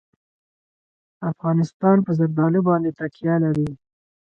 افغانستان 1.31 1.97
په 2.05 2.11
زردالو 2.17 2.59
باندې 2.69 2.89
تکیه 2.99 3.35
لري. 3.43 3.69